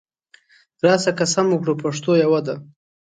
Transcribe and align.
راسه 0.85 1.11
قسم 1.19 1.45
وکړو 1.49 1.73
پښتو 1.83 2.11
یوه 2.23 2.39
ده 2.47 2.55